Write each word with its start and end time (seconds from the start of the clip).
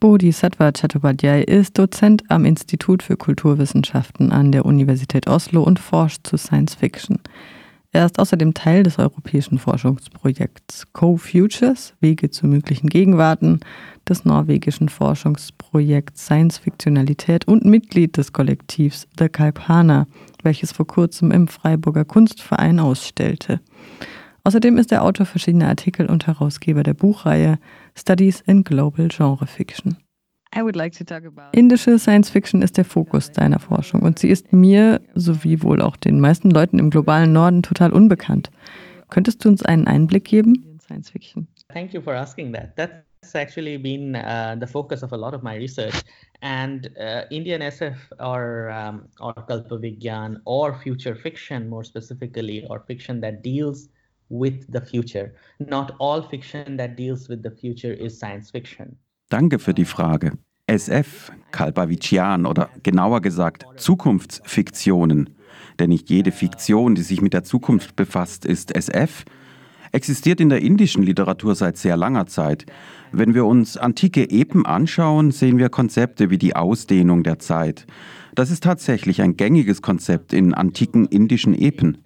Bodhisattva 0.00 0.70
Chattopadhyay 0.70 1.42
ist 1.42 1.76
Dozent 1.76 2.22
am 2.28 2.44
Institut 2.44 3.02
für 3.02 3.16
Kulturwissenschaften 3.16 4.30
an 4.30 4.52
der 4.52 4.64
Universität 4.64 5.26
Oslo 5.26 5.64
und 5.64 5.80
forscht 5.80 6.24
zu 6.24 6.36
Science 6.36 6.76
Fiction. 6.76 7.18
Er 7.90 8.06
ist 8.06 8.20
außerdem 8.20 8.54
Teil 8.54 8.84
des 8.84 8.98
europäischen 9.00 9.58
Forschungsprojekts 9.58 10.92
Co-Futures, 10.92 11.94
Wege 12.00 12.30
zu 12.30 12.46
möglichen 12.46 12.88
Gegenwarten, 12.88 13.58
des 14.08 14.24
norwegischen 14.24 14.88
Forschungsprojekts 14.88 16.26
Science 16.26 16.58
Fiktionalität 16.58 17.48
und 17.48 17.64
Mitglied 17.64 18.16
des 18.16 18.32
Kollektivs 18.32 19.08
The 19.18 19.28
Kalpana, 19.28 20.06
welches 20.44 20.70
vor 20.70 20.86
kurzem 20.86 21.32
im 21.32 21.48
Freiburger 21.48 22.04
Kunstverein 22.04 22.78
ausstellte. 22.78 23.60
Außerdem 24.44 24.78
ist 24.78 24.92
er 24.92 25.02
Autor 25.02 25.26
verschiedener 25.26 25.68
Artikel 25.68 26.06
und 26.06 26.26
Herausgeber 26.26 26.82
der 26.82 26.94
Buchreihe 26.94 27.58
Studies 27.94 28.40
in 28.40 28.64
Global 28.64 29.08
Genre 29.08 29.46
Fiction. 29.46 29.96
Indische 31.52 31.98
Science 31.98 32.30
Fiction 32.30 32.62
ist 32.62 32.78
der 32.78 32.84
Fokus 32.84 33.30
deiner 33.32 33.58
Forschung 33.58 34.02
und 34.02 34.18
sie 34.18 34.28
ist 34.28 34.52
mir, 34.52 35.00
sowie 35.14 35.62
wohl 35.62 35.82
auch 35.82 35.96
den 35.96 36.20
meisten 36.20 36.50
Leuten 36.50 36.78
im 36.78 36.90
globalen 36.90 37.32
Norden, 37.32 37.62
total 37.62 37.92
unbekannt. 37.92 38.50
Könntest 39.10 39.44
du 39.44 39.50
uns 39.50 39.62
einen 39.62 39.86
Einblick 39.86 40.24
geben 40.24 40.64
in 40.70 40.80
Science 40.80 41.10
Fiction? 41.10 41.48
Thank 41.72 41.92
you 41.92 42.00
for 42.00 42.14
asking 42.14 42.52
that. 42.54 42.74
That's 42.76 43.34
actually 43.34 43.76
been 43.76 44.14
uh, 44.14 44.56
the 44.58 44.66
focus 44.66 45.02
of 45.02 45.12
a 45.12 45.16
lot 45.16 45.34
of 45.34 45.42
my 45.42 45.56
research. 45.56 45.94
And 46.40 46.90
uh, 46.98 47.24
Indian 47.30 47.60
SF 47.62 47.96
or, 48.18 48.70
um, 48.70 49.08
or 49.20 49.34
Kalpavigyan 49.34 50.40
or 50.44 50.74
future 50.74 51.14
fiction, 51.14 51.68
more 51.68 51.84
specifically, 51.84 52.64
or 52.70 52.80
fiction 52.86 53.20
that 53.20 53.42
deals 53.42 53.88
with 54.28 54.66
the 54.72 54.80
future. 54.80 55.32
Not 55.58 55.94
all 55.98 56.22
fiction 56.22 56.76
that 56.78 56.96
deals 56.98 57.28
with 57.28 57.42
the 57.42 57.50
future 57.50 57.92
is 57.92 58.18
science 58.18 58.50
fiction. 58.50 58.98
Danke 59.28 59.58
für 59.58 59.74
die 59.74 59.84
Frage. 59.84 60.32
SF, 60.66 61.32
Kalbavician 61.50 62.44
oder 62.44 62.68
genauer 62.82 63.22
gesagt 63.22 63.64
Zukunftsfiktionen, 63.76 65.30
denn 65.78 65.88
nicht 65.88 66.10
jede 66.10 66.30
Fiktion, 66.30 66.94
die 66.94 67.02
sich 67.02 67.22
mit 67.22 67.32
der 67.32 67.42
Zukunft 67.42 67.96
befasst, 67.96 68.44
ist 68.44 68.76
SF, 68.76 69.24
existiert 69.92 70.40
in 70.40 70.50
der 70.50 70.60
indischen 70.60 71.02
Literatur 71.02 71.54
seit 71.54 71.78
sehr 71.78 71.96
langer 71.96 72.26
Zeit. 72.26 72.66
Wenn 73.12 73.34
wir 73.34 73.46
uns 73.46 73.78
antike 73.78 74.30
Epen 74.30 74.66
anschauen, 74.66 75.30
sehen 75.30 75.56
wir 75.56 75.70
Konzepte 75.70 76.28
wie 76.28 76.38
die 76.38 76.54
Ausdehnung 76.54 77.22
der 77.22 77.38
Zeit. 77.38 77.86
Das 78.34 78.50
ist 78.50 78.62
tatsächlich 78.62 79.22
ein 79.22 79.36
gängiges 79.36 79.80
Konzept 79.80 80.32
in 80.32 80.52
antiken 80.52 81.06
indischen 81.06 81.54
Epen. 81.54 81.98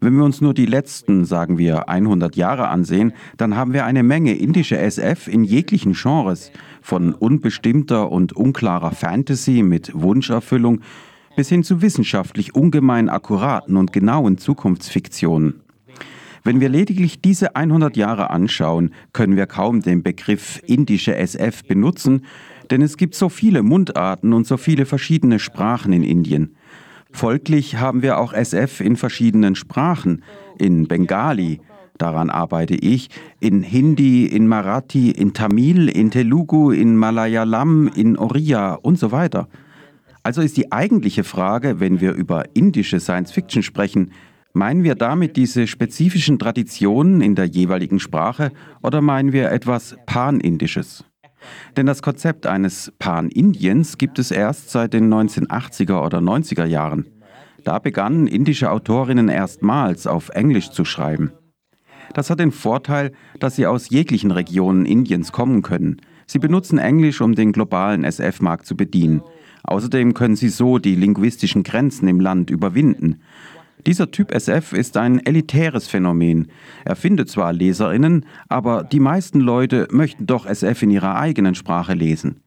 Wenn 0.00 0.16
wir 0.16 0.24
uns 0.24 0.40
nur 0.40 0.52
die 0.52 0.66
letzten, 0.66 1.24
sagen 1.24 1.56
wir, 1.58 1.88
100 1.88 2.36
Jahre 2.36 2.68
ansehen, 2.68 3.12
dann 3.36 3.56
haben 3.56 3.72
wir 3.72 3.86
eine 3.86 4.02
Menge 4.02 4.34
indische 4.36 4.78
SF 4.78 5.26
in 5.26 5.42
jeglichen 5.42 5.94
Genres, 5.94 6.52
von 6.82 7.14
unbestimmter 7.14 8.12
und 8.12 8.34
unklarer 8.34 8.92
Fantasy 8.92 9.62
mit 9.62 9.90
Wunscherfüllung 9.94 10.80
bis 11.34 11.48
hin 11.48 11.64
zu 11.64 11.82
wissenschaftlich 11.82 12.54
ungemein 12.54 13.08
akkuraten 13.08 13.76
und 13.76 13.92
genauen 13.92 14.38
Zukunftsfiktionen. 14.38 15.60
Wenn 16.44 16.60
wir 16.60 16.68
lediglich 16.68 17.20
diese 17.20 17.56
100 17.56 17.96
Jahre 17.96 18.30
anschauen, 18.30 18.92
können 19.12 19.36
wir 19.36 19.46
kaum 19.46 19.82
den 19.82 20.02
Begriff 20.02 20.62
indische 20.64 21.16
SF 21.16 21.64
benutzen, 21.64 22.24
denn 22.70 22.82
es 22.82 22.96
gibt 22.96 23.14
so 23.14 23.28
viele 23.28 23.62
Mundarten 23.62 24.32
und 24.32 24.46
so 24.46 24.56
viele 24.56 24.86
verschiedene 24.86 25.38
Sprachen 25.38 25.92
in 25.92 26.04
Indien. 26.04 26.54
Folglich 27.16 27.76
haben 27.76 28.02
wir 28.02 28.18
auch 28.18 28.34
SF 28.34 28.82
in 28.82 28.94
verschiedenen 28.94 29.54
Sprachen, 29.54 30.22
in 30.58 30.86
Bengali, 30.86 31.62
daran 31.96 32.28
arbeite 32.28 32.74
ich, 32.74 33.08
in 33.40 33.62
Hindi, 33.62 34.26
in 34.26 34.46
Marathi, 34.46 35.12
in 35.12 35.32
Tamil, 35.32 35.88
in 35.88 36.10
Telugu, 36.10 36.72
in 36.72 36.94
Malayalam, 36.94 37.88
in 37.88 38.18
Oriya 38.18 38.74
und 38.74 38.98
so 38.98 39.12
weiter. 39.12 39.48
Also 40.24 40.42
ist 40.42 40.58
die 40.58 40.72
eigentliche 40.72 41.24
Frage, 41.24 41.80
wenn 41.80 42.02
wir 42.02 42.12
über 42.12 42.44
indische 42.52 43.00
Science 43.00 43.32
Fiction 43.32 43.62
sprechen, 43.62 44.12
meinen 44.52 44.84
wir 44.84 44.94
damit 44.94 45.38
diese 45.38 45.66
spezifischen 45.66 46.38
Traditionen 46.38 47.22
in 47.22 47.34
der 47.34 47.46
jeweiligen 47.46 47.98
Sprache 47.98 48.52
oder 48.82 49.00
meinen 49.00 49.32
wir 49.32 49.50
etwas 49.52 49.96
Panindisches? 50.04 51.02
Denn 51.76 51.86
das 51.86 52.02
Konzept 52.02 52.46
eines 52.46 52.92
Pan-Indiens 52.98 53.98
gibt 53.98 54.18
es 54.18 54.30
erst 54.30 54.70
seit 54.70 54.92
den 54.92 55.12
1980er 55.12 56.04
oder 56.04 56.18
90er 56.18 56.64
Jahren. 56.64 57.06
Da 57.64 57.78
begannen 57.78 58.26
indische 58.26 58.70
Autorinnen 58.70 59.28
erstmals 59.28 60.06
auf 60.06 60.28
Englisch 60.30 60.70
zu 60.70 60.84
schreiben. 60.84 61.32
Das 62.14 62.30
hat 62.30 62.38
den 62.38 62.52
Vorteil, 62.52 63.12
dass 63.40 63.56
sie 63.56 63.66
aus 63.66 63.90
jeglichen 63.90 64.30
Regionen 64.30 64.86
Indiens 64.86 65.32
kommen 65.32 65.62
können. 65.62 66.00
Sie 66.26 66.38
benutzen 66.38 66.78
Englisch, 66.78 67.20
um 67.20 67.34
den 67.34 67.52
globalen 67.52 68.04
SF-Markt 68.04 68.66
zu 68.66 68.76
bedienen. 68.76 69.22
Außerdem 69.64 70.14
können 70.14 70.36
sie 70.36 70.48
so 70.48 70.78
die 70.78 70.94
linguistischen 70.94 71.64
Grenzen 71.64 72.06
im 72.08 72.20
Land 72.20 72.50
überwinden. 72.50 73.20
Dieser 73.84 74.10
Typ 74.10 74.32
SF 74.32 74.72
ist 74.72 74.96
ein 74.96 75.24
elitäres 75.24 75.86
Phänomen. 75.86 76.48
Er 76.84 76.96
findet 76.96 77.28
zwar 77.28 77.52
Leserinnen, 77.52 78.24
aber 78.48 78.82
die 78.82 79.00
meisten 79.00 79.40
Leute 79.40 79.86
möchten 79.90 80.26
doch 80.26 80.46
SF 80.46 80.82
in 80.82 80.90
ihrer 80.90 81.16
eigenen 81.16 81.54
Sprache 81.54 81.94
lesen. 81.94 82.40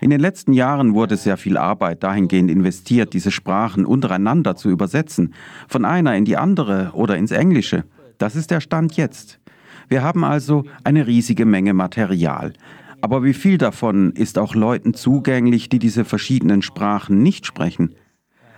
In 0.00 0.10
den 0.10 0.20
letzten 0.20 0.52
Jahren 0.52 0.94
wurde 0.94 1.16
sehr 1.16 1.36
viel 1.36 1.56
Arbeit 1.56 2.02
dahingehend 2.02 2.50
investiert, 2.50 3.12
diese 3.12 3.30
Sprachen 3.30 3.84
untereinander 3.84 4.56
zu 4.56 4.70
übersetzen, 4.70 5.34
von 5.68 5.84
einer 5.84 6.16
in 6.16 6.24
die 6.24 6.36
andere 6.36 6.92
oder 6.94 7.16
ins 7.16 7.32
Englische. 7.32 7.84
Das 8.18 8.34
ist 8.34 8.50
der 8.50 8.60
Stand 8.60 8.96
jetzt. 8.96 9.40
Wir 9.88 10.02
haben 10.02 10.24
also 10.24 10.64
eine 10.84 11.06
riesige 11.06 11.44
Menge 11.44 11.74
Material. 11.74 12.54
Aber 13.00 13.24
wie 13.24 13.34
viel 13.34 13.58
davon 13.58 14.12
ist 14.12 14.38
auch 14.38 14.54
Leuten 14.54 14.94
zugänglich, 14.94 15.68
die 15.68 15.80
diese 15.80 16.04
verschiedenen 16.04 16.62
Sprachen 16.62 17.22
nicht 17.22 17.46
sprechen? 17.46 17.94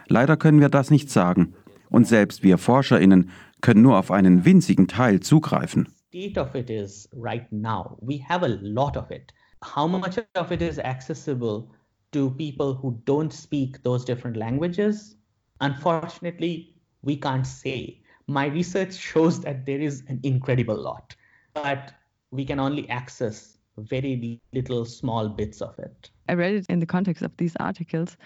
Leider 0.07 0.37
können 0.37 0.61
wir 0.61 0.69
das 0.69 0.91
nicht 0.91 1.11
sagen 1.11 1.55
und 1.91 2.07
selbst 2.07 2.43
wir 2.43 2.59
Forscherinnen 2.59 3.31
können 3.61 3.83
nur 3.83 3.99
auf 3.99 4.11
einen 4.11 4.45
winzigen 4.45 4.89
Teil 4.89 5.21
zugreifen. 5.21 5.89
State 6.09 6.41
of 6.41 6.55
it 6.55 6.71
is 6.71 7.09
right 7.13 7.51
now. 7.51 7.97
We 8.01 8.21
have 8.29 8.45
a 8.45 8.59
lot 8.61 8.97
of 8.97 9.11
it. 9.11 9.33
How 9.65 9.89
much 9.89 10.19
of 10.35 10.51
it 10.51 10.63
is 10.63 10.79
accessible 10.79 11.69
to 12.13 12.31
people 12.31 12.79
who 12.81 13.01
don't 13.05 13.33
speak 13.33 13.83
those 13.83 14.05
different 14.05 14.37
languages? 14.37 15.17
Unfortunately, 15.61 16.75
we 17.03 17.17
can't 17.17 17.47
say. 17.47 18.01
My 18.27 18.47
research 18.47 18.95
shows 18.95 19.41
that 19.41 19.67
there 19.67 19.81
is 19.81 20.03
an 20.09 20.21
incredible 20.23 20.77
lot, 20.77 21.17
but 21.53 21.93
we 22.31 22.45
can 22.45 22.61
only 22.61 22.89
access 22.89 23.59
very 23.77 24.41
little 24.53 24.85
small 24.85 25.29
bits 25.29 25.61
of 25.61 25.79
it. 25.79 26.11
I 26.29 26.35
read 26.35 26.55
it 26.55 26.67
in 26.69 26.81
the 26.81 26.87
context 26.87 27.23
of 27.23 27.37
these 27.37 27.57
articles. 27.57 28.17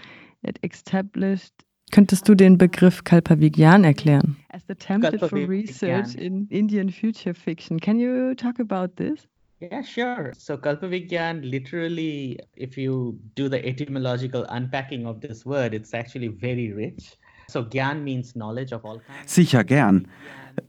It 0.43 0.59
established 0.63 1.53
Könntest 1.91 2.29
du 2.29 2.35
den 2.35 2.59
Begriff 2.59 3.05
Kalpavigyan 3.05 3.85
erklären? 3.85 4.37
As 4.51 4.63
the 4.67 4.75
template 4.75 5.19
for 5.19 5.39
research 5.39 6.15
in 6.15 6.47
Indian 6.49 6.91
future 6.91 7.35
fiction. 7.35 7.81
Can 7.81 7.99
you 7.99 8.35
talk 8.35 8.59
about 8.61 8.97
this? 8.97 9.27
Yeah, 9.61 9.83
sure. 9.83 10.33
So 10.37 10.57
Kalpavigyan, 10.57 11.43
literally, 11.43 12.39
if 12.55 12.77
you 12.77 13.19
do 13.35 13.49
the 13.49 13.65
etymological 13.65 14.45
unpacking 14.49 15.07
of 15.07 15.21
this 15.21 15.45
word, 15.45 15.75
it's 15.75 15.93
actually 15.93 16.29
very 16.29 16.73
rich. 16.73 17.17
So 17.49 17.65
Gyan 17.65 18.05
means 18.05 18.35
knowledge 18.35 18.73
of 18.73 18.85
all 18.85 19.01
kinds. 19.01 19.35
Sicher 19.35 19.65
gern. 19.65 20.07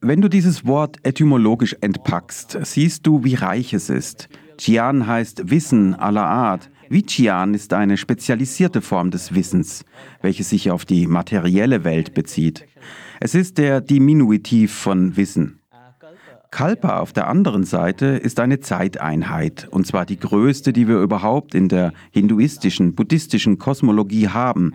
Wenn 0.02 0.22
du 0.22 0.29
dieses 0.29 0.66
Wort 0.66 0.97
etymologisch 1.03 1.75
entpackst, 1.81 2.58
siehst 2.63 3.06
du, 3.06 3.24
wie 3.24 3.35
reich 3.35 3.74
es 3.74 3.90
ist. 3.90 4.29
Gyan 4.58 5.06
heißt 5.06 5.50
Wissen 5.52 5.94
aller 5.94 6.25
Art. 6.25 6.69
Vichian 6.89 7.53
ist 7.53 7.73
eine 7.73 7.97
spezialisierte 7.97 8.81
Form 8.81 9.11
des 9.11 9.35
Wissens, 9.35 9.85
welche 10.22 10.44
sich 10.44 10.72
auf 10.72 10.85
die 10.85 11.05
materielle 11.05 11.83
Welt 11.83 12.16
bezieht. 12.16 12.66
Es 13.19 13.35
ist 13.35 13.59
der 13.59 13.79
Diminutiv 13.79 14.73
von 14.73 15.16
Wissen. 15.16 15.59
Kalpa 16.51 16.99
auf 16.99 17.13
der 17.13 17.28
anderen 17.28 17.63
Seite 17.63 18.07
ist 18.07 18.39
eine 18.39 18.59
Zeiteinheit, 18.59 19.67
und 19.69 19.85
zwar 19.85 20.07
die 20.07 20.17
größte, 20.17 20.73
die 20.73 20.88
wir 20.88 20.99
überhaupt 20.99 21.53
in 21.53 21.69
der 21.69 21.94
hinduistischen, 22.09 22.96
buddhistischen 22.96 23.59
Kosmologie 23.59 24.29
haben. 24.29 24.73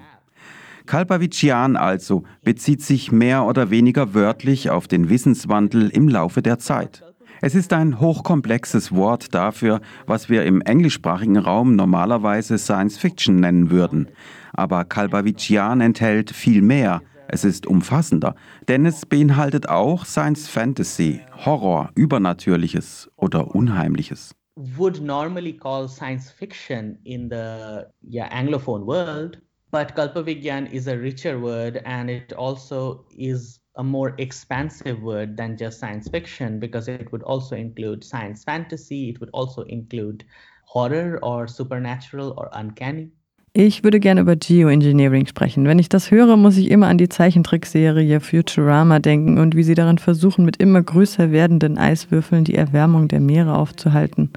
Kalpavichian 0.86 1.76
also 1.76 2.22
bezieht 2.44 2.82
sich 2.82 3.10
mehr 3.10 3.44
oder 3.44 3.70
weniger 3.70 4.14
wörtlich 4.14 4.70
auf 4.70 4.86
den 4.86 5.08
Wissenswandel 5.08 5.88
im 5.88 6.08
Laufe 6.08 6.42
der 6.42 6.60
Zeit. 6.60 7.02
Es 7.40 7.54
ist 7.54 7.72
ein 7.72 8.00
hochkomplexes 8.00 8.94
Wort 8.94 9.34
dafür, 9.34 9.80
was 10.06 10.28
wir 10.28 10.44
im 10.44 10.60
englischsprachigen 10.60 11.36
Raum 11.36 11.76
normalerweise 11.76 12.58
Science 12.58 12.96
Fiction 12.96 13.36
nennen 13.40 13.70
würden. 13.70 14.08
Aber 14.52 14.84
Kalbavician 14.84 15.80
enthält 15.80 16.30
viel 16.30 16.62
mehr. 16.62 17.02
Es 17.28 17.44
ist 17.44 17.66
umfassender, 17.66 18.34
denn 18.68 18.86
es 18.86 19.06
beinhaltet 19.06 19.68
auch 19.68 20.04
Science 20.04 20.48
Fantasy, 20.48 21.20
Horror, 21.44 21.90
Übernatürliches 21.94 23.10
oder 23.16 23.54
Unheimliches. 23.54 24.34
Would 24.56 25.02
normally 25.02 25.52
call 25.52 25.88
science 25.88 26.30
fiction 26.30 26.98
in 27.02 27.28
the 27.28 27.86
yeah, 28.08 28.28
Anglophone 28.30 28.86
world, 28.86 29.42
but 29.72 29.96
Kalpavigyan 29.96 30.66
is 30.70 30.86
a 30.86 30.96
richer 30.96 31.40
word 31.40 31.82
and 31.84 32.08
it 32.08 32.32
also 32.34 33.04
is 33.16 33.60
a 33.76 33.82
more 33.82 34.14
expansive 34.18 35.02
word 35.02 35.36
than 35.36 35.56
just 35.56 35.80
science 35.80 36.08
fiction 36.08 36.60
because 36.60 36.88
it 36.88 37.10
would 37.12 37.22
also 37.24 37.56
include 37.56 38.04
science 38.04 38.44
fantasy, 38.44 39.10
it 39.10 39.20
would 39.20 39.30
also 39.32 39.62
include 39.62 40.24
horror 40.66 41.18
or 41.22 41.48
supernatural 41.48 42.34
or 42.36 42.50
uncanny. 42.52 43.10
Ich 43.56 43.84
würde 43.84 44.00
gerne 44.00 44.22
über 44.22 44.34
Geoengineering 44.34 45.26
sprechen. 45.26 45.64
Wenn 45.64 45.78
ich 45.78 45.88
das 45.88 46.10
höre, 46.10 46.36
muss 46.36 46.56
ich 46.56 46.72
immer 46.72 46.88
an 46.88 46.98
die 46.98 47.08
Zeichentrickserie 47.08 48.18
Futurama 48.18 48.98
denken 48.98 49.38
und 49.38 49.54
wie 49.54 49.62
sie 49.62 49.76
darin 49.76 49.98
versuchen, 49.98 50.44
mit 50.44 50.56
immer 50.56 50.82
größer 50.82 51.30
werdenden 51.30 51.78
Eiswürfeln 51.78 52.42
die 52.42 52.56
Erwärmung 52.56 53.06
der 53.06 53.20
Meere 53.20 53.56
aufzuhalten. 53.56 54.30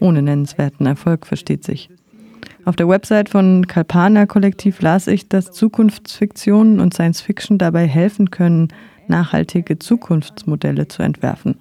Ohne 0.00 0.22
nennenswerten 0.22 0.86
Erfolg, 0.86 1.24
versteht 1.24 1.62
sich. 1.62 1.88
Auf 2.68 2.76
der 2.76 2.86
Website 2.86 3.30
von 3.30 3.66
Kalpana 3.66 4.26
Kollektiv 4.26 4.82
las 4.82 5.06
ich, 5.06 5.26
dass 5.26 5.52
Zukunftsfiktionen 5.52 6.80
und 6.80 6.92
Science 6.92 7.22
Fiction 7.22 7.56
dabei 7.56 7.86
helfen 7.86 8.30
können, 8.30 8.68
nachhaltige 9.06 9.78
Zukunftsmodelle 9.78 10.86
zu 10.86 11.02
entwerfen. 11.02 11.56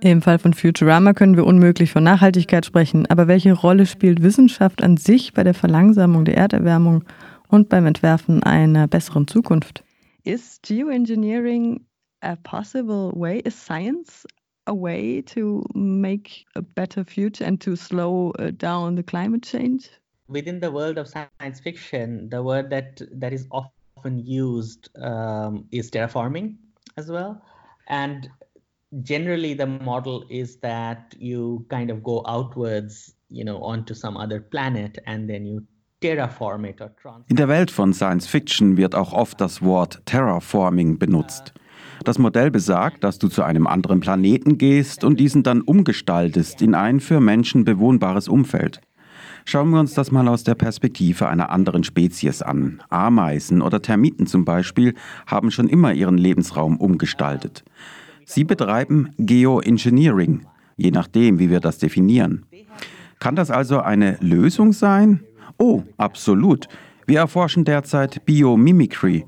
Im 0.00 0.22
Fall 0.22 0.40
von 0.40 0.52
Futurama 0.52 1.12
können 1.12 1.36
wir 1.36 1.46
unmöglich 1.46 1.92
von 1.92 2.02
Nachhaltigkeit 2.02 2.66
sprechen, 2.66 3.06
aber 3.06 3.28
welche 3.28 3.52
Rolle 3.52 3.86
spielt 3.86 4.24
Wissenschaft 4.24 4.82
an 4.82 4.96
sich 4.96 5.34
bei 5.34 5.44
der 5.44 5.54
Verlangsamung 5.54 6.24
der 6.24 6.36
Erderwärmung 6.36 7.04
und 7.46 7.68
beim 7.68 7.86
Entwerfen 7.86 8.42
einer 8.42 8.88
besseren 8.88 9.28
Zukunft? 9.28 9.84
Is 10.24 10.58
geoengineering 10.62 11.86
a 12.22 12.34
possible 12.42 13.12
way? 13.14 13.38
Is 13.38 13.54
science 13.54 14.26
a 14.66 14.74
way 14.74 15.22
to 15.32 15.62
make 15.74 16.44
a 16.56 16.60
better 16.60 17.04
future 17.04 17.46
and 17.46 17.62
to 17.62 17.76
slow 17.76 18.32
uh, 18.40 18.50
down 18.50 18.96
the 18.96 19.04
climate 19.04 19.44
change? 19.44 19.90
Within 20.28 20.60
the 20.60 20.70
world 20.70 20.98
of 20.98 21.06
science 21.06 21.60
fiction, 21.60 22.28
the 22.30 22.42
word 22.42 22.70
that 22.70 23.02
that 23.12 23.32
is 23.32 23.46
often 23.50 24.18
used 24.18 24.88
um, 25.02 25.66
is 25.70 25.90
terraforming 25.90 26.56
as 26.96 27.10
well. 27.10 27.42
And 27.88 28.30
generally 29.02 29.54
the 29.54 29.66
model 29.66 30.24
is 30.30 30.56
that 30.60 31.14
you 31.18 31.66
kind 31.68 31.90
of 31.90 32.02
go 32.02 32.22
outwards, 32.26 33.14
you 33.28 33.44
know, 33.44 33.62
onto 33.62 33.94
some 33.94 34.16
other 34.16 34.40
planet 34.40 34.98
and 35.06 35.28
then 35.28 35.46
you. 35.46 35.66
In 36.02 37.36
der 37.36 37.48
Welt 37.48 37.70
von 37.70 37.94
Science 37.94 38.26
Fiction 38.26 38.76
wird 38.76 38.94
auch 38.94 39.14
oft 39.14 39.40
das 39.40 39.62
Wort 39.62 40.02
Terraforming 40.04 40.98
benutzt. 40.98 41.54
Das 42.04 42.18
Modell 42.18 42.50
besagt, 42.50 43.02
dass 43.02 43.18
du 43.18 43.28
zu 43.28 43.42
einem 43.42 43.66
anderen 43.66 44.00
Planeten 44.00 44.58
gehst 44.58 45.02
und 45.02 45.18
diesen 45.18 45.44
dann 45.44 45.62
umgestaltest 45.62 46.60
in 46.60 46.74
ein 46.74 47.00
für 47.00 47.20
Menschen 47.20 47.64
bewohnbares 47.64 48.28
Umfeld. 48.28 48.82
Schauen 49.46 49.70
wir 49.70 49.80
uns 49.80 49.94
das 49.94 50.10
mal 50.10 50.26
aus 50.26 50.42
der 50.42 50.54
Perspektive 50.54 51.28
einer 51.28 51.50
anderen 51.50 51.84
Spezies 51.84 52.40
an. 52.40 52.82
Ameisen 52.88 53.60
oder 53.60 53.82
Termiten 53.82 54.26
zum 54.26 54.44
Beispiel 54.44 54.94
haben 55.26 55.50
schon 55.50 55.68
immer 55.68 55.92
ihren 55.92 56.16
Lebensraum 56.16 56.78
umgestaltet. 56.78 57.62
Sie 58.24 58.44
betreiben 58.44 59.10
Geoengineering, 59.18 60.46
je 60.76 60.90
nachdem, 60.90 61.38
wie 61.38 61.50
wir 61.50 61.60
das 61.60 61.78
definieren. 61.78 62.46
Kann 63.18 63.36
das 63.36 63.50
also 63.50 63.80
eine 63.80 64.16
Lösung 64.20 64.72
sein? 64.72 65.20
Oh, 65.58 65.82
absolut. 65.98 66.66
Wir 67.06 67.18
erforschen 67.18 67.64
derzeit 67.64 68.24
Biomimicry. 68.24 69.26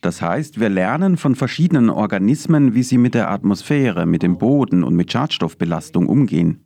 Das 0.00 0.22
heißt, 0.22 0.60
wir 0.60 0.68
lernen 0.68 1.16
von 1.16 1.34
verschiedenen 1.34 1.90
Organismen, 1.90 2.74
wie 2.74 2.84
sie 2.84 2.98
mit 2.98 3.14
der 3.14 3.30
Atmosphäre, 3.30 4.06
mit 4.06 4.22
dem 4.22 4.38
Boden 4.38 4.84
und 4.84 4.94
mit 4.94 5.10
Schadstoffbelastung 5.10 6.06
umgehen. 6.06 6.60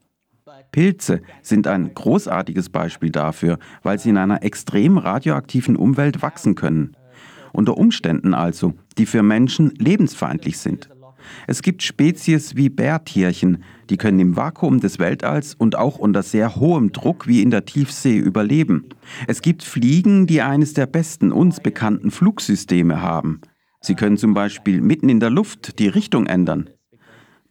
Pilze 0.72 1.22
sind 1.43 1.67
ein 1.67 1.93
großartiges 1.94 2.69
Beispiel 2.69 3.11
dafür, 3.11 3.58
weil 3.82 3.99
sie 3.99 4.11
in 4.11 4.17
einer 4.17 4.43
extrem 4.43 4.99
radioaktiven 4.99 5.76
Umwelt 5.76 6.22
wachsen 6.22 6.55
können. 6.55 6.96
Unter 7.52 7.76
Umständen 7.76 8.34
also, 8.34 8.75
die 8.99 9.06
für 9.06 9.22
Menschen 9.22 9.70
lebensfeindlich 9.78 10.58
sind. 10.58 10.88
Es 11.46 11.62
gibt 11.62 11.82
Spezies 11.82 12.56
wie 12.56 12.69
Bärtierchen, 12.69 13.62
die 13.90 13.96
können 13.96 14.20
im 14.20 14.37
Vakuum 14.37 14.81
des 14.81 14.99
Weltalls 14.99 15.55
und 15.55 15.76
auch 15.76 15.99
unter 15.99 16.22
sehr 16.22 16.56
hohem 16.56 16.93
Druck 16.93 17.26
wie 17.26 17.43
in 17.43 17.50
der 17.50 17.64
Tiefsee 17.64 18.17
überleben. 18.17 18.87
Es 19.26 19.43
gibt 19.43 19.62
Fliegen, 19.62 20.26
die 20.26 20.43
eines 20.43 20.75
der 20.75 20.87
besten 20.87 21.32
uns 21.32 21.61
bekannten 21.61 22.11
Flugsysteme 22.11 23.02
haben. 23.02 23.40
Sie 23.81 23.94
können 23.94 24.17
zum 24.17 24.34
Beispiel 24.34 24.81
mitten 24.81 25.08
in 25.08 25.20
der 25.20 25.31
Luft 25.31 25.78
die 25.78 25.88
Richtung 25.88 26.26
ändern. 26.26 26.70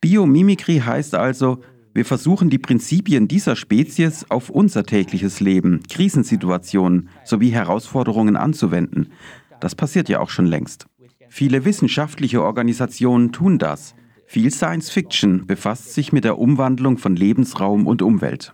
Biomimikry 0.01 0.79
heißt 0.79 1.15
also, 1.15 1.61
wir 1.93 2.05
versuchen 2.05 2.49
die 2.49 2.59
Prinzipien 2.59 3.27
dieser 3.27 3.55
Spezies 3.55 4.25
auf 4.29 4.49
unser 4.49 4.83
tägliches 4.83 5.39
Leben, 5.39 5.81
Krisensituationen 5.89 7.09
sowie 7.23 7.49
Herausforderungen 7.49 8.35
anzuwenden. 8.35 9.11
Das 9.59 9.75
passiert 9.75 10.07
ja 10.07 10.19
auch 10.19 10.29
schon 10.29 10.45
längst. 10.45 10.85
Viele 11.29 11.65
wissenschaftliche 11.65 12.43
Organisationen 12.43 13.31
tun 13.31 13.57
das. 13.57 13.95
Viel 14.25 14.51
Science 14.51 14.91
Fiction 14.91 15.47
befasst 15.47 15.93
sich 15.93 16.13
mit 16.13 16.23
der 16.23 16.37
Umwandlung 16.37 16.97
von 16.97 17.15
Lebensraum 17.15 17.87
und 17.87 18.01
Umwelt. 18.01 18.53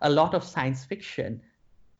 A 0.00 0.08
lot 0.08 0.34
of 0.34 0.42
science 0.42 0.86
fiction 0.86 1.42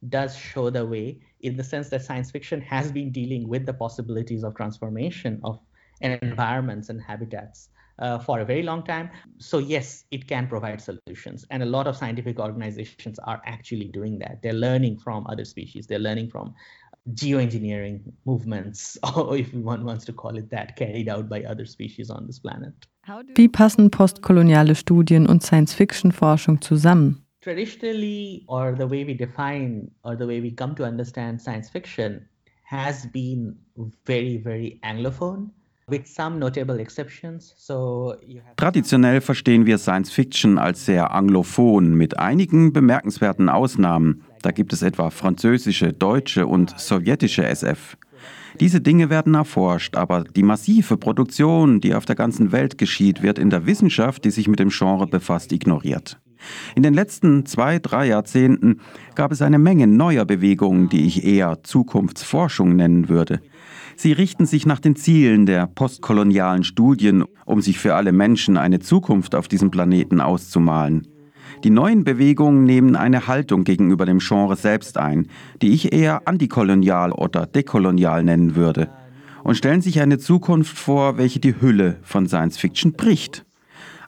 does 0.01 0.39
show 0.39 0.71
the 0.71 0.89
way 0.89 1.21
in 1.41 1.57
the 1.57 1.63
sense 1.63 1.91
that 1.91 2.03
science 2.03 2.31
fiction 2.31 2.63
has 2.63 2.91
been 2.91 3.13
dealing 3.13 3.47
with 3.47 3.67
the 3.67 3.73
possibilities 3.73 4.43
of 4.43 4.55
transformation 4.55 5.39
of 5.43 5.59
environments 6.01 6.89
and 6.89 7.07
habitats. 7.07 7.71
Uh, 8.01 8.19
for 8.19 8.41
a 8.41 8.47
very 8.47 8.63
long 8.63 8.83
time. 8.83 9.11
So, 9.37 9.59
yes, 9.59 10.05
it 10.11 10.27
can 10.27 10.47
provide 10.47 10.81
solutions. 10.81 11.45
And 11.51 11.63
a 11.63 11.67
lot 11.67 11.87
of 11.87 11.99
scientific 11.99 12.39
organizations 12.39 13.19
are 13.25 13.43
actually 13.45 13.89
doing 13.89 14.19
that. 14.21 14.41
They're 14.41 14.55
learning 14.55 15.01
from 15.01 15.27
other 15.27 15.45
species, 15.45 15.87
they're 15.87 15.99
learning 15.99 16.31
from 16.31 16.55
geoengineering 17.15 18.01
movements, 18.25 18.99
or 19.17 19.37
if 19.37 19.53
one 19.53 19.85
wants 19.85 20.05
to 20.07 20.13
call 20.13 20.37
it 20.37 20.49
that, 20.51 20.77
carried 20.77 21.09
out 21.11 21.29
by 21.29 21.43
other 21.43 21.67
species 21.67 22.11
on 22.11 22.27
this 22.27 22.39
planet. 22.39 22.73
Wie 23.35 23.49
passen 23.49 23.91
postkoloniale 23.91 24.75
Studien 24.75 25.27
und 25.27 25.43
Science-Fiction-Forschung 25.43 26.63
zusammen? 26.63 27.25
Traditionally, 27.43 28.45
or 28.49 28.75
the 28.75 28.87
way 28.87 29.05
we 29.05 29.15
define 29.15 29.91
or 30.05 30.15
the 30.15 30.27
way 30.27 30.41
we 30.41 30.51
come 30.51 30.75
to 30.75 30.85
understand 30.85 31.41
science 31.41 31.71
fiction 31.71 32.29
has 32.65 33.07
been 33.07 33.57
very, 34.07 34.37
very 34.37 34.79
Anglophone. 34.85 35.51
Traditionell 38.57 39.21
verstehen 39.21 39.67
wir 39.67 39.79
Science 39.79 40.11
Fiction 40.11 40.59
als 40.59 40.87
sehr 40.87 41.13
anglophon, 41.13 41.95
mit 41.95 42.19
einigen 42.19 42.73
bemerkenswerten 42.73 43.49
Ausnahmen. 43.49 44.23
Da 44.43 44.51
gibt 44.51 44.73
es 44.73 44.83
etwa 44.83 45.11
französische, 45.11 45.93
deutsche 45.93 46.47
und 46.47 46.79
sowjetische 46.79 47.45
SF. 47.45 47.97
Diese 48.59 48.81
Dinge 48.81 49.11
werden 49.11 49.35
erforscht, 49.35 49.97
aber 49.97 50.25
die 50.25 50.43
massive 50.43 50.97
Produktion, 50.97 51.81
die 51.81 51.95
auf 51.95 52.05
der 52.05 52.17
ganzen 52.17 52.53
Welt 52.53 52.79
geschieht, 52.79 53.23
wird 53.23 53.39
in 53.39 53.51
der 53.51 53.67
Wissenschaft, 53.67 54.25
die 54.25 54.31
sich 54.31 54.49
mit 54.49 54.59
dem 54.59 54.71
Genre 54.71 55.07
befasst, 55.07 55.53
ignoriert. 55.53 56.21
In 56.75 56.83
den 56.83 56.95
letzten 56.95 57.47
zwei, 57.47 57.79
drei 57.79 58.07
Jahrzehnten 58.09 58.81
gab 59.15 59.33
es 59.33 59.43
eine 59.43 59.59
Menge 59.59 59.87
neuer 59.87 60.25
Bewegungen, 60.25 60.89
die 60.89 61.07
ich 61.07 61.25
eher 61.25 61.63
Zukunftsforschung 61.63 62.77
nennen 62.77 63.09
würde. 63.09 63.41
Sie 64.03 64.13
richten 64.13 64.47
sich 64.47 64.65
nach 64.65 64.81
den 64.81 64.97
Zielen 64.97 65.45
der 65.45 65.67
postkolonialen 65.67 66.65
Studien, 66.65 67.23
um 67.45 67.61
sich 67.61 67.79
für 67.79 67.97
alle 67.97 68.13
Menschen 68.13 68.57
eine 68.57 68.79
Zukunft 68.79 69.35
auf 69.35 69.47
diesem 69.47 69.71
Planeten 69.71 70.23
auszumalen. 70.23 71.07
Die 71.65 71.69
neuen 71.69 72.03
Bewegungen 72.03 72.65
nehmen 72.65 72.97
eine 72.97 73.27
Haltung 73.27 73.63
gegenüber 73.63 74.07
dem 74.07 74.21
Genre 74.21 74.57
selbst 74.57 74.97
ein, 74.97 75.27
die 75.61 75.75
ich 75.75 75.93
eher 75.93 76.27
antikolonial 76.27 77.13
oder 77.13 77.45
dekolonial 77.45 78.25
nennen 78.25 78.57
würde, 78.57 78.89
und 79.45 79.57
stellen 79.57 79.83
sich 79.83 80.01
eine 80.01 80.17
Zukunft 80.17 80.79
vor, 80.79 81.19
welche 81.19 81.41
die 81.41 81.61
Hülle 81.61 81.99
von 82.01 82.27
Science 82.27 82.57
Fiction 82.57 82.95
bricht. 82.95 83.45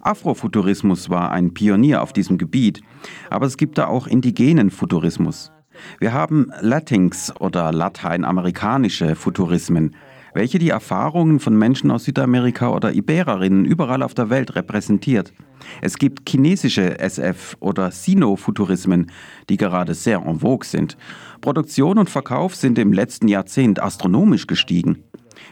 Afrofuturismus 0.01 1.11
war 1.11 1.33
ein 1.33 1.53
Pionier 1.53 2.03
auf 2.03 2.15
diesem 2.15 2.39
Gebiet, 2.39 2.81
aber 3.29 3.45
es 3.45 3.59
gibt 3.59 3.77
da 3.77 3.89
auch 3.89 4.07
indigenen 4.07 4.71
Futurismus. 4.71 5.53
Wir 5.99 6.13
haben 6.13 6.51
Latinx 6.61 7.33
oder 7.41 7.73
lateinamerikanische 7.73 9.15
Futurismen, 9.15 9.95
welche 10.35 10.59
die 10.59 10.71
Erfahrungen 10.71 11.41
von 11.41 11.57
Menschen 11.57 11.91
aus 11.91 12.05
Südamerika 12.05 12.71
oder 12.71 12.93
Ibererinnen 12.93 13.65
überall 13.65 14.03
auf 14.03 14.15
der 14.15 14.31
Welt 14.31 14.55
repräsentiert. 14.55 15.33
Es 15.81 15.99
gibt 15.99 16.29
chinesische 16.29 16.99
SF- 16.99 17.57
oder 17.61 17.91
Sino-Futurismen, 17.91 19.11
die 19.49 19.57
gerade 19.57 19.95
sehr 19.95 20.23
en 20.25 20.41
vogue 20.41 20.67
sind. 20.67 20.97
Produktion 21.41 21.99
und 21.99 22.11
Verkauf 22.11 22.55
sind 22.55 22.79
im 22.79 22.93
letzten 22.93 23.29
Jahrzehnt 23.29 23.81
astronomisch 23.81 24.47
gestiegen. 24.47 25.05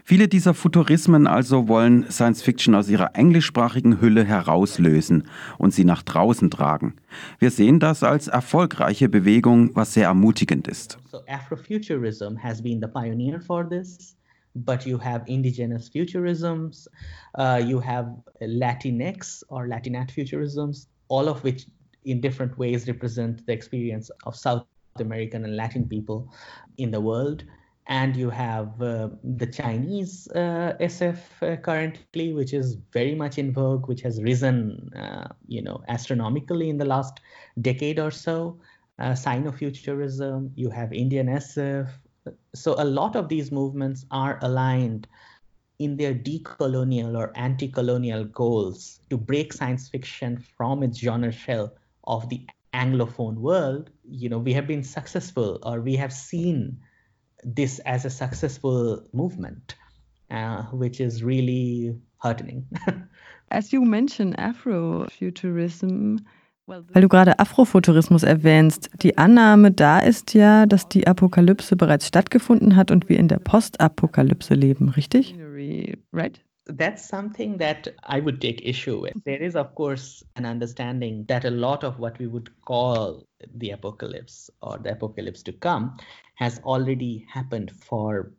Viele 0.05 0.29
dieser 0.29 0.55
Futurismen 0.55 1.27
also 1.27 1.69
wollen 1.69 2.11
Science 2.11 2.43
Fiction 2.43 2.75
aus 2.75 2.89
ihrer 2.89 3.15
englischsprachigen 3.15 4.01
Hülle 4.01 4.25
herauslösen 4.25 5.25
und 5.59 5.75
sie 5.75 5.85
nach 5.85 6.03
draußen 6.03 6.51
tragen. 6.51 6.95
Wir 7.39 7.51
sehen 7.51 7.81
das 7.81 8.03
als 8.03 8.29
erfolgreiche 8.29 9.09
Bewegung, 9.09 9.71
was 9.75 9.95
sehr 9.95 10.07
ermutigend 10.07 10.69
ist. 10.69 10.99
So 11.11 11.21
Afrofuturism 11.27 12.37
has 12.43 12.63
been 12.63 12.81
the 12.81 12.89
pioneer 12.89 13.41
for 13.41 13.69
this. 13.69 14.17
But 14.55 14.85
you 14.85 14.99
have 14.99 15.23
indigenous 15.29 15.89
futurisms, 15.89 16.89
uh, 17.39 17.61
you 17.65 17.81
have 17.81 18.09
Latinx 18.41 19.45
or 19.49 19.67
Latinat 19.67 20.11
futurisms, 20.11 20.89
all 21.09 21.29
of 21.29 21.45
which 21.45 21.69
in 22.05 22.21
different 22.21 22.59
ways 22.59 22.89
represent 22.89 23.47
the 23.47 23.53
experience 23.53 24.11
of 24.27 24.35
South 24.35 24.65
American 24.99 25.45
and 25.45 25.57
Latin 25.57 25.89
people 25.89 26.29
in 26.79 26.91
the 26.91 27.01
world 27.01 27.45
and 27.87 28.17
you 28.17 28.31
have 28.31 28.81
uh, 28.81 29.09
the 29.25 29.47
Chinese 29.47 30.29
uh, 30.35 30.75
SF 30.81 31.19
uh, 31.43 31.57
currently, 31.57 32.33
which 32.33 32.53
is 32.53 32.77
very 32.93 33.15
much 33.15 33.39
in 33.39 33.53
vogue, 33.53 33.89
which 33.89 34.03
has 34.03 34.23
risen, 34.23 34.93
uh, 34.95 35.29
you 35.47 35.63
know, 35.63 35.83
astronomically 35.89 36.69
in 36.69 36.79
the 36.79 36.85
last 36.85 37.21
decade 37.61 37.99
or 37.99 38.11
so. 38.11 38.61
uh, 38.99 39.15
Sino-futurism, 39.15 40.53
you 40.55 40.71
have 40.71 40.93
Indian 40.93 41.27
SF. 41.29 41.89
So 42.55 42.75
a 42.79 42.85
lot 42.85 43.17
of 43.17 43.29
these 43.29 43.51
movements 43.51 44.07
are 44.11 44.39
aligned 44.43 45.09
in 45.79 45.97
their 45.97 46.15
decolonial 46.15 47.17
or 47.17 47.33
anti-colonial 47.37 48.25
goals 48.25 49.01
to 49.09 49.17
break 49.17 49.53
science 49.53 49.89
fiction 49.89 50.37
from 50.57 50.83
its 50.83 50.99
genre 50.99 51.33
shell 51.33 51.73
of 52.05 52.29
the 52.29 52.47
anglophone 52.75 53.35
world 53.35 53.91
you 54.09 54.29
know 54.29 54.39
we 54.39 54.53
have 54.53 54.67
been 54.67 54.85
successful 54.85 55.59
or 55.65 55.81
we 55.81 55.97
have 55.97 56.13
seen 56.13 56.79
this 57.43 57.81
as 57.81 58.05
a 58.05 58.11
successful 58.11 59.03
movement 59.13 59.77
uh, 60.31 60.63
which 60.73 61.01
is 61.01 61.23
really 61.23 61.95
heartening 62.19 62.67
as 63.51 63.73
you 63.73 63.85
mentioned 63.85 64.39
afrofuturism 64.39 66.19
Weil 66.71 67.03
du 67.03 67.09
gerade 67.09 67.41
Afrofuturismus 67.41 68.23
erwähnst, 68.23 68.91
die 69.03 69.19
Annahme 69.19 69.73
da 69.73 69.99
ist 69.99 70.35
ja, 70.35 70.67
dass 70.67 70.89
die 70.89 71.05
Apokalypse 71.05 71.75
bereits 71.75 72.07
stattgefunden 72.07 72.77
hat 72.77 72.93
und 72.93 73.09
wir 73.09 73.19
in 73.19 73.27
der 73.27 73.41
Postapokalypse 73.41 74.55
leben, 74.55 74.89
richtig? 74.91 75.35
Right? 76.13 76.41
That's 76.67 77.09
something 77.09 77.59
that 77.59 77.93
I 78.09 78.21
would 78.21 78.41
take 78.41 78.65
issue 78.65 79.03
with. 79.03 79.15
There 79.25 79.43
is, 79.43 79.57
of 79.57 79.75
course, 79.75 80.25
an 80.37 80.45
understanding 80.45 81.27
that 81.27 81.45
a 81.45 81.51
lot 81.51 81.83
of 81.83 81.99
what 81.99 82.21
we 82.21 82.29
would 82.29 82.51
call 82.65 83.25
the 83.59 83.73
apocalypse 83.73 84.53
or 84.61 84.79
the 84.81 84.93
apocalypse 84.93 85.43
to 85.45 85.53
come 85.53 85.97
has 86.41 86.61
already 86.65 87.27
happened 87.33 87.71
for 87.71 88.33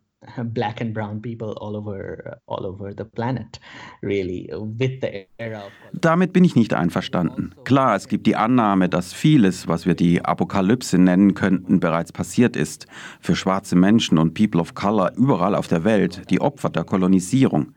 black 0.54 0.80
and 0.80 0.92
brown 0.92 1.20
people 1.20 1.52
all 1.60 1.76
over 1.76 2.38
all 2.46 2.64
over 2.64 2.94
the 2.96 3.04
planet 3.04 3.58
really 4.02 4.48
with 4.52 5.00
the 5.00 5.26
era 5.38 5.62
Damit 5.92 6.32
bin 6.32 6.44
ich 6.44 6.54
nicht 6.54 6.74
einverstanden. 6.74 7.54
Klar, 7.64 7.96
es 7.96 8.08
gibt 8.08 8.26
die 8.26 8.36
Annahme, 8.36 8.88
dass 8.88 9.12
vieles, 9.12 9.68
was 9.68 9.86
wir 9.86 9.94
die 9.94 10.24
Apokalypse 10.24 10.98
nennen 10.98 11.34
könnten, 11.34 11.80
bereits 11.80 12.12
passiert 12.12 12.56
ist 12.56 12.86
für 13.20 13.36
schwarze 13.36 13.76
Menschen 13.76 14.18
und 14.18 14.34
People 14.34 14.60
of 14.60 14.74
Color 14.74 15.12
überall 15.16 15.54
auf 15.54 15.68
der 15.68 15.84
Welt, 15.84 16.30
die 16.30 16.40
Opfer 16.40 16.70
der 16.70 16.84
Kolonisierung. 16.84 17.74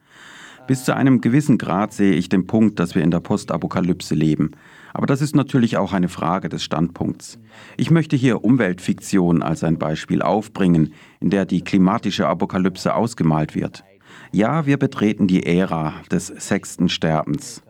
Bis 0.68 0.84
zu 0.84 0.96
einem 0.96 1.22
gewissen 1.22 1.60
Grad 1.60 1.94
sehe 1.94 2.14
ich 2.14 2.28
den 2.28 2.48
Punkt, 2.48 2.80
dass 2.80 2.96
wir 2.96 3.04
in 3.04 3.12
der 3.12 3.20
Postapokalypse 3.20 4.16
leben. 4.16 4.52
Aber 4.94 5.06
das 5.06 5.22
ist 5.22 5.36
natürlich 5.36 5.78
auch 5.78 5.94
eine 5.94 6.08
Frage 6.08 6.50
des 6.50 6.64
Standpunkts. 6.64 7.38
Ich 7.78 7.92
möchte 7.92 8.16
hier 8.16 8.44
Umweltfiktion 8.44 9.44
als 9.44 9.64
ein 9.64 9.78
Beispiel 9.78 10.24
aufbringen, 10.24 10.94
in 11.20 11.30
der 11.30 11.46
die 11.46 11.62
klimatische 11.62 12.28
Apokalypse 12.28 12.96
ausgemalt 12.96 13.54
wird. 13.54 13.84
Ja, 14.32 14.66
wir 14.66 14.78
betreten 14.78 15.28
die 15.28 15.46
Ära 15.46 15.94
des 16.10 16.28
sechsten 16.28 16.90
Sterbens. 16.90 17.62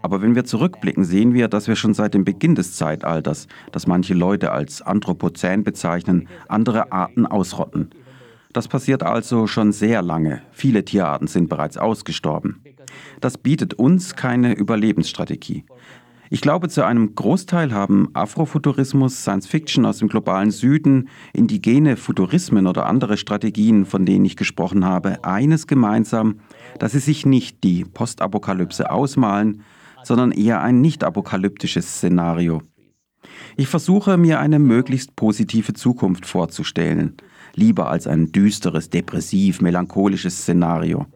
Aber 0.00 0.22
wenn 0.22 0.34
wir 0.34 0.44
zurückblicken, 0.44 1.04
sehen 1.04 1.34
wir, 1.34 1.48
dass 1.48 1.68
wir 1.68 1.76
schon 1.76 1.92
seit 1.92 2.14
dem 2.14 2.24
Beginn 2.24 2.54
des 2.54 2.74
Zeitalters, 2.74 3.46
das 3.72 3.86
manche 3.86 4.14
Leute 4.14 4.52
als 4.52 4.80
Anthropozän 4.80 5.64
bezeichnen, 5.64 6.28
andere 6.48 6.92
Arten 6.92 7.26
ausrotten. 7.26 7.90
Das 8.56 8.68
passiert 8.68 9.02
also 9.02 9.46
schon 9.46 9.70
sehr 9.70 10.00
lange. 10.00 10.40
Viele 10.50 10.82
Tierarten 10.82 11.26
sind 11.26 11.50
bereits 11.50 11.76
ausgestorben. 11.76 12.62
Das 13.20 13.36
bietet 13.36 13.74
uns 13.74 14.16
keine 14.16 14.54
Überlebensstrategie. 14.54 15.66
Ich 16.30 16.40
glaube, 16.40 16.70
zu 16.70 16.82
einem 16.82 17.14
Großteil 17.14 17.74
haben 17.74 18.08
Afrofuturismus, 18.14 19.20
Science 19.20 19.46
Fiction 19.46 19.84
aus 19.84 19.98
dem 19.98 20.08
globalen 20.08 20.52
Süden, 20.52 21.10
indigene 21.34 21.98
Futurismen 21.98 22.66
oder 22.66 22.86
andere 22.86 23.18
Strategien, 23.18 23.84
von 23.84 24.06
denen 24.06 24.24
ich 24.24 24.36
gesprochen 24.36 24.86
habe, 24.86 25.22
eines 25.22 25.66
gemeinsam, 25.66 26.40
dass 26.78 26.92
sie 26.92 27.00
sich 27.00 27.26
nicht 27.26 27.62
die 27.62 27.84
Postapokalypse 27.84 28.90
ausmalen, 28.90 29.64
sondern 30.02 30.32
eher 30.32 30.62
ein 30.62 30.80
nicht-apokalyptisches 30.80 31.96
Szenario. 31.96 32.62
Ich 33.58 33.68
versuche 33.68 34.16
mir 34.16 34.40
eine 34.40 34.58
möglichst 34.58 35.14
positive 35.14 35.74
Zukunft 35.74 36.24
vorzustellen, 36.24 37.18
lieber 37.56 37.90
als 37.90 38.06
ein 38.06 38.30
düsteres, 38.30 38.90
depressiv, 38.90 39.60
melancholisches 39.60 40.42
Szenario. 40.42 41.06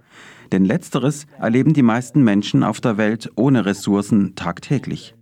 Denn 0.50 0.64
letzteres 0.64 1.26
erleben 1.38 1.74
die 1.74 1.82
meisten 1.82 2.24
Menschen 2.24 2.64
auf 2.64 2.80
der 2.80 2.96
Welt 2.96 3.30
ohne 3.36 3.66
Ressourcen 3.66 4.34
tagtäglich. 4.34 5.14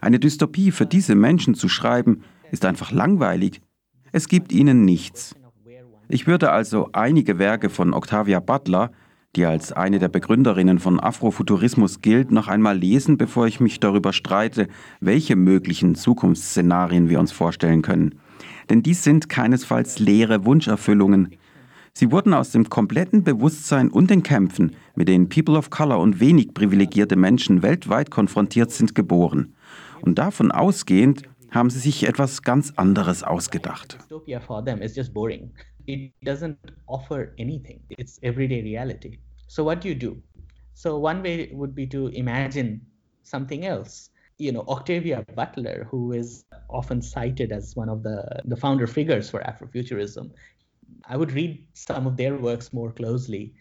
Eine 0.00 0.20
Dystopie 0.20 0.70
für 0.70 0.86
diese 0.86 1.14
Menschen 1.14 1.54
zu 1.54 1.68
schreiben, 1.68 2.22
ist 2.52 2.64
einfach 2.64 2.92
langweilig. 2.92 3.60
Es 4.12 4.28
gibt 4.28 4.52
ihnen 4.52 4.84
nichts. 4.84 5.34
Ich 6.08 6.28
würde 6.28 6.52
also 6.52 6.90
einige 6.92 7.38
Werke 7.38 7.68
von 7.68 7.92
Octavia 7.92 8.38
Butler, 8.38 8.92
die 9.34 9.44
als 9.44 9.72
eine 9.72 9.98
der 9.98 10.08
Begründerinnen 10.08 10.78
von 10.78 11.00
Afrofuturismus 11.00 12.00
gilt, 12.00 12.30
noch 12.30 12.48
einmal 12.48 12.78
lesen, 12.78 13.18
bevor 13.18 13.46
ich 13.46 13.60
mich 13.60 13.80
darüber 13.80 14.12
streite, 14.12 14.68
welche 15.00 15.36
möglichen 15.36 15.94
Zukunftsszenarien 15.94 17.08
wir 17.08 17.20
uns 17.20 17.32
vorstellen 17.32 17.82
können. 17.82 18.20
Denn 18.68 18.82
dies 18.82 19.04
sind 19.04 19.28
keinesfalls 19.28 19.98
leere 19.98 20.44
Wunscherfüllungen, 20.44 21.36
Sie 21.98 22.12
wurden 22.12 22.34
aus 22.34 22.50
dem 22.50 22.68
kompletten 22.68 23.24
Bewusstsein 23.24 23.90
und 23.90 24.10
den 24.10 24.22
Kämpfen, 24.22 24.76
mit 24.96 25.08
denen 25.08 25.30
People 25.30 25.56
of 25.56 25.70
Color 25.70 25.98
und 25.98 26.20
wenig 26.20 26.52
privilegierte 26.52 27.16
Menschen 27.16 27.62
weltweit 27.62 28.10
konfrontiert 28.10 28.70
sind, 28.70 28.94
geboren. 28.94 29.54
Und 30.02 30.18
davon 30.18 30.52
ausgehend 30.52 31.22
haben 31.50 31.70
sie 31.70 31.78
sich 31.78 32.06
etwas 32.06 32.42
ganz 32.42 32.74
anderes 32.76 33.22
ausgedacht. 33.22 33.96
It 35.86 36.12
doesn't 36.22 36.56
offer 36.84 37.28
anything. 37.38 37.80
It's 37.88 38.22
everyday 38.22 38.60
reality. 38.60 39.18
So 39.48 39.64
what 39.64 39.82
do 39.82 39.88
you 39.88 39.94
do? 39.94 40.20
So 40.74 40.98
one 40.98 41.22
way 41.22 41.50
would 41.54 41.74
be 41.74 41.88
to 41.88 42.08
imagine 42.08 42.82
something 43.22 43.62
else. 43.62 44.10
You 44.38 44.52
know 44.52 44.64
Octavia 44.68 45.24
Butler, 45.34 45.86
who 45.90 46.12
is 46.12 46.44
often 46.68 47.00
cited 47.00 47.52
as 47.52 47.74
one 47.76 47.88
of 47.88 48.02
the 48.02 48.42
the 48.44 48.56
founder 48.56 48.86
figures 48.86 49.30
for 49.30 49.40
Afrofuturism, 49.40 50.30
I 51.08 51.16
would 51.16 51.32
read 51.32 51.66
some 51.74 52.06
of 52.06 52.16
their 52.16 52.36
works 52.36 52.72
more 52.72 52.92
closely 52.92 53.54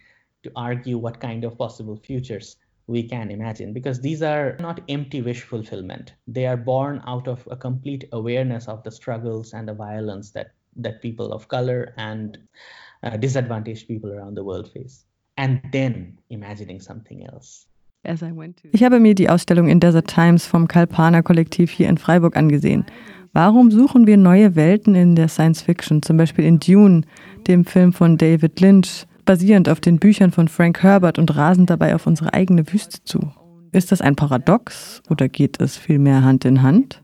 to 0.43 0.51
argue 0.55 0.97
what 0.97 1.19
kind 1.19 1.43
of 1.43 1.57
possible 1.57 1.97
futures 1.97 2.57
we 2.87 3.01
can 3.01 3.31
imagine 3.31 3.73
because 3.73 3.99
these 3.99 4.21
are 4.21 4.55
not 4.59 4.79
empty 4.89 5.21
wish 5.21 5.41
fulfillment. 5.41 6.13
They 6.27 6.45
are 6.45 6.57
born 6.57 7.01
out 7.07 7.27
of 7.27 7.47
a 7.49 7.55
complete 7.55 8.07
awareness 8.11 8.67
of 8.67 8.83
the 8.83 8.91
struggles 8.91 9.53
and 9.53 9.67
the 9.67 9.73
violence 9.73 10.31
that 10.31 10.51
that 10.75 11.01
people 11.01 11.31
of 11.31 11.47
color 11.47 11.93
and 11.97 12.37
uh, 13.01 13.17
disadvantaged 13.17 13.87
people 13.87 14.11
around 14.11 14.35
the 14.35 14.43
world 14.43 14.69
face 14.71 15.05
and 15.37 15.61
then 15.71 16.17
imagining 16.29 16.79
something 16.79 17.25
else 17.25 17.67
Ich 18.71 18.83
habe 18.83 18.99
mir 18.99 19.15
die 19.15 19.29
Ausstellung 19.29 19.67
in 19.67 19.79
Desert 19.79 20.07
Times 20.07 20.45
vom 20.45 20.67
Kalpana 20.67 21.21
Kollektiv 21.21 21.71
hier 21.71 21.89
in 21.89 21.97
Freiburg 21.97 22.37
angesehen. 22.37 22.85
Warum 23.33 23.69
suchen 23.69 24.07
wir 24.07 24.15
neue 24.15 24.55
Welten 24.55 24.95
in 24.95 25.15
der 25.15 25.27
Science 25.27 25.61
Fiction, 25.61 26.01
zum 26.01 26.15
Beispiel 26.15 26.45
in 26.45 26.59
Dune, 26.59 27.01
dem 27.47 27.65
Film 27.65 27.91
von 27.91 28.17
David 28.17 28.61
Lynch, 28.61 29.05
basierend 29.25 29.67
auf 29.67 29.81
den 29.81 29.99
Büchern 29.99 30.31
von 30.31 30.47
Frank 30.47 30.81
Herbert 30.83 31.19
und 31.19 31.35
rasen 31.35 31.65
dabei 31.65 31.95
auf 31.95 32.07
unsere 32.07 32.33
eigene 32.33 32.71
Wüste 32.71 33.03
zu? 33.03 33.31
Ist 33.71 33.91
das 33.91 33.99
ein 33.99 34.15
Paradox 34.15 35.03
oder 35.09 35.27
geht 35.27 35.59
es 35.59 35.75
vielmehr 35.75 36.23
Hand 36.23 36.45
in 36.45 36.61
Hand? 36.61 37.01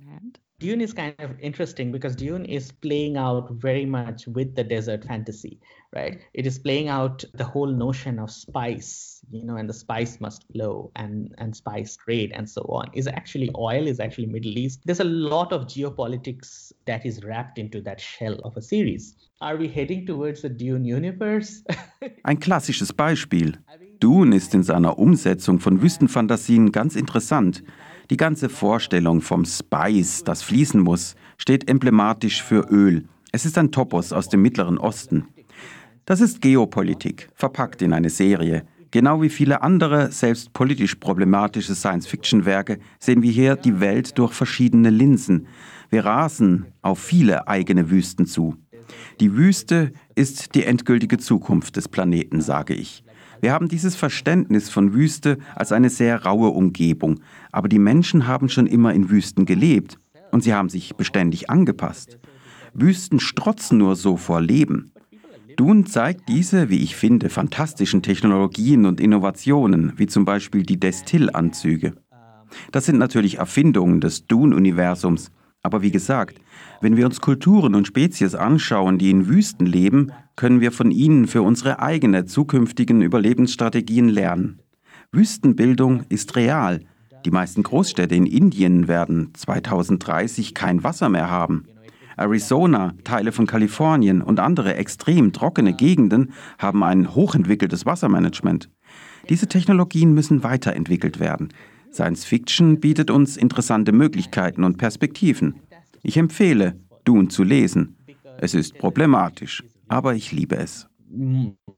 Dune 0.62 0.80
is 0.80 0.94
kind 0.94 1.15
of 1.18 1.32
interesting 1.39 1.91
because 1.91 2.15
Dune 2.15 2.46
is 2.46 2.72
playing 2.72 3.18
out 3.18 3.50
very 3.50 3.84
much 3.84 4.27
with 4.27 4.56
the 4.56 4.63
desert 4.63 5.03
fantasy, 5.03 5.60
right? 5.91 6.22
It 6.36 6.46
is 6.46 6.60
playing 6.60 6.88
out 6.88 7.24
the 7.34 7.44
whole 7.44 7.65
notion 7.65 8.20
of 8.20 8.30
spice, 8.30 9.22
you 9.32 9.44
know, 9.44 9.56
and 9.56 9.68
the 9.68 9.74
spice 9.74 10.22
must 10.22 10.46
flow 10.53 10.91
and 10.96 11.34
and 11.39 11.56
spice 11.56 11.98
trade 11.98 12.32
and 12.36 12.48
so 12.48 12.62
on. 12.70 12.91
Is 12.94 13.08
actually 13.08 13.50
oil 13.58 13.88
is 13.88 14.00
actually 14.00 14.27
Middle 14.27 14.56
East. 14.56 14.82
There's 14.86 15.00
a 15.00 15.12
lot 15.34 15.51
of 15.51 15.65
geopolitics 15.65 16.72
that 16.86 17.08
is 17.08 17.24
wrapped 17.24 17.58
into 17.58 17.82
that 17.82 18.00
shell 18.00 18.36
of 18.44 18.56
a 18.56 18.62
series. 18.62 19.15
Are 19.41 19.58
we 19.58 19.68
heading 19.68 20.06
towards 20.06 20.44
the 20.44 20.50
Dune 20.50 20.86
universe? 20.86 21.63
Ein 22.24 22.39
klassisches 22.39 22.94
Beispiel. 22.94 23.58
Dune 24.00 24.34
ist 24.34 24.53
in 24.53 24.62
seiner 24.63 25.00
Umsetzung 25.00 25.60
von 25.60 25.82
Wüstenfantasien 25.82 26.72
ganz 26.72 26.96
interessant. 26.96 27.63
Die 28.12 28.18
ganze 28.18 28.50
Vorstellung 28.50 29.22
vom 29.22 29.46
Spice, 29.46 30.25
das 30.25 30.44
fließen 30.44 30.82
muss, 30.82 31.15
steht 31.38 31.70
emblematisch 31.70 32.44
für 32.44 32.68
Öl. 32.70 33.06
Es 33.32 33.46
ist 33.46 33.58
ein 33.58 33.72
Topos 33.72 34.12
aus 34.12 34.27
dem 34.27 34.41
Mittleren 34.41 34.77
Osten. 34.77 35.27
Das 36.03 36.20
ist 36.20 36.41
Geopolitik, 36.41 37.30
verpackt 37.36 37.82
in 37.82 37.94
eine 37.94 38.10
Serie. 38.10 38.63
Genau 38.91 39.22
wie 39.22 39.30
viele 39.30 39.62
andere, 39.62 40.12
selbst 40.12 40.51
politisch 40.51 40.96
problematische 40.96 41.74
Science-Fiction-Werke, 41.74 42.80
sehen 43.00 43.24
wir 43.24 43.32
hier 43.32 43.56
die 43.56 43.80
Welt 43.80 44.18
durch 44.18 44.34
verschiedene 44.34 44.89
Linsen. 44.89 45.48
Wir 45.89 46.03
rasen 46.03 46.65
auf 46.82 47.00
viele 47.00 47.48
eigene 47.48 47.89
Wüsten 47.89 48.25
zu. 48.25 48.58
Die 49.22 49.38
Wüste 49.38 49.94
ist 50.15 50.53
die 50.56 50.65
endgültige 50.65 51.18
Zukunft 51.18 51.77
des 51.77 51.88
Planeten, 51.88 52.41
sage 52.41 52.74
ich. 52.74 53.06
Wir 53.41 53.53
haben 53.53 53.67
dieses 53.67 53.95
Verständnis 53.95 54.69
von 54.69 54.93
Wüste 54.93 55.39
als 55.55 55.71
eine 55.71 55.89
sehr 55.89 56.24
raue 56.24 56.50
Umgebung, 56.50 57.21
aber 57.51 57.67
die 57.67 57.79
Menschen 57.79 58.27
haben 58.27 58.50
schon 58.50 58.67
immer 58.67 58.93
in 58.93 59.10
Wüsten 59.10 59.45
gelebt 59.45 59.98
und 60.31 60.43
sie 60.43 60.53
haben 60.53 60.69
sich 60.69 60.95
beständig 60.95 61.50
angepasst. 61.50 62.19
Wüsten 62.75 63.19
strotzen 63.19 63.79
nur 63.79 63.95
so 63.95 64.15
vor 64.15 64.41
Leben. 64.41 64.91
Dune 65.57 65.86
zeigt 65.86 66.29
diese, 66.29 66.69
wie 66.69 66.83
ich 66.83 66.95
finde, 66.95 67.29
fantastischen 67.29 68.03
Technologien 68.03 68.86
und 68.86 69.01
Innovationen, 69.01 69.93
wie 69.98 70.07
zum 70.07 70.24
Beispiel 70.24 70.62
die 70.62 70.79
Destillanzüge. 70.79 71.95
Das 72.71 72.86
sind 72.86 73.00
natürlich 73.00 73.39
Erfindungen 73.39 74.01
des 74.01 74.27
Dune-Universums, 74.27 75.31
Aber 75.63 75.82
wie 75.82 75.91
gesagt, 75.91 76.39
wenn 76.82 76.98
wir 76.98 77.06
uns 77.06 77.22
Kulturen 77.22 77.75
und 77.75 77.88
Spezies 77.88 78.34
anschauen, 78.34 78.98
die 78.98 79.12
in 79.12 79.27
Wüsten 79.27 79.65
leben, 79.65 80.12
können 80.36 80.60
wir 80.60 80.72
von 80.72 80.91
ihnen 80.91 81.27
für 81.27 81.44
unsere 81.44 81.80
eigenen 81.80 82.27
zukünftigen 82.27 83.01
Überlebensstrategien 83.01 84.10
lernen. 84.10 84.60
Wüstenbildung 85.12 86.03
ist 86.10 86.36
real. 86.36 86.82
Die 87.25 87.32
meisten 87.32 87.62
Großstädte 87.62 88.15
in 88.15 88.25
Indien 88.25 88.88
werden 88.88 89.34
2030 89.36 90.56
kein 90.56 90.84
Wasser 90.84 91.10
mehr 91.10 91.30
haben. 91.30 91.65
Arizona, 92.18 92.94
Teile 93.03 93.32
von 93.32 93.46
Kalifornien 93.46 94.22
und 94.22 94.39
andere 94.39 94.75
extrem 94.75 95.34
trockene 95.34 95.74
Gegenden 95.74 96.34
haben 96.58 96.84
ein 96.84 97.13
hochentwickeltes 97.13 97.86
Wassermanagement. 97.86 98.70
Diese 99.30 99.48
Technologien 99.48 100.13
müssen 100.13 100.44
weiterentwickelt 100.44 101.20
werden. 101.20 101.50
Science 101.91 102.24
Fiction 102.24 102.79
bietet 102.79 103.12
uns 103.12 103.36
interessante 103.36 103.91
Möglichkeiten 103.91 104.63
und 104.63 104.77
Perspektiven. 104.77 105.60
Ich 106.03 106.15
empfehle, 106.15 106.75
Dune 107.03 107.27
zu 107.27 107.43
lesen. 107.43 107.98
Es 108.39 108.53
ist 108.53 108.77
problematisch, 108.77 109.63
aber 109.89 110.15
ich 110.15 110.31
liebe 110.31 110.55
es. 110.55 110.88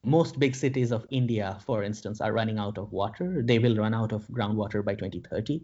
Most 0.04 0.40
big 0.40 0.56
cities 0.56 0.92
of 0.92 1.06
India, 1.10 1.58
for 1.66 1.84
instance, 1.84 2.24
are 2.24 2.32
running 2.32 2.60
out 2.60 2.78
of 2.78 2.92
water. 2.92 3.44
They 3.44 3.60
will 3.60 3.76
run 3.76 3.96
out 3.96 4.14
of 4.14 4.28
groundwater 4.30 4.84
by 4.84 4.94
2030. 4.94 5.62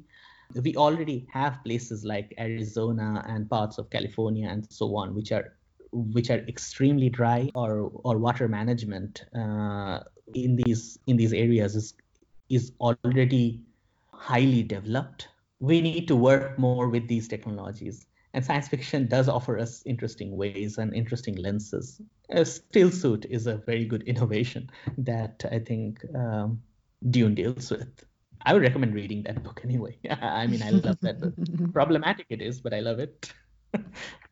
We 0.63 0.75
already 0.75 1.27
have 1.31 1.59
places 1.63 2.03
like 2.03 2.33
Arizona 2.39 3.23
and 3.27 3.47
parts 3.47 3.77
of 3.77 3.91
California 3.91 4.49
and 4.49 4.65
so 4.71 4.95
on, 4.95 5.13
which 5.13 5.31
are 5.31 5.53
which 5.91 6.31
are 6.31 6.39
extremely 6.47 7.09
dry 7.09 7.51
or 7.53 7.91
or 8.03 8.17
water 8.17 8.47
management 8.47 9.25
uh, 9.35 9.99
in 10.33 10.55
these 10.55 10.97
in 11.05 11.17
these 11.17 11.33
areas 11.33 11.75
is 11.75 11.93
is 12.49 12.71
already 12.79 13.61
highly 14.19 14.63
developed. 14.63 15.29
We 15.59 15.81
need 15.81 16.07
to 16.09 16.15
work 16.15 16.59
more 16.59 16.89
with 16.89 17.07
these 17.07 17.27
technologies. 17.27 18.05
And 18.33 18.45
science 18.45 18.67
fiction 18.67 19.07
does 19.07 19.27
offer 19.27 19.57
us 19.57 19.81
interesting 19.85 20.38
ways 20.38 20.77
and 20.77 20.93
interesting 20.93 21.35
lenses. 21.35 21.99
A 22.29 22.45
still 22.45 22.91
suit 22.91 23.25
is 23.29 23.47
a 23.47 23.57
very 23.57 23.85
good 23.85 24.03
innovation 24.03 24.69
that 24.99 25.43
I 25.51 25.59
think 25.59 26.05
um, 26.15 26.61
Dune 27.09 27.33
deals 27.33 27.71
with. 27.71 28.05
I 28.45 28.53
would 28.53 28.61
recommend 28.61 28.93
reading 28.93 29.23
that 29.23 29.43
book 29.43 29.61
anyway. 29.63 29.97
I 30.09 30.47
mean, 30.47 30.61
I 30.61 30.69
love 30.71 30.97
that 31.01 31.19
book. 31.19 31.33
Problematic 31.73 32.27
it 32.29 32.41
is, 32.41 32.61
but 32.61 32.73
I 32.73 32.81
love 32.81 32.99
it. 32.99 33.33